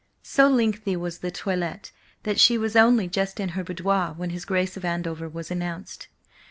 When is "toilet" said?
1.29-1.91